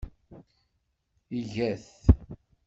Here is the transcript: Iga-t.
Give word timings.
Iga-t. 1.39 1.95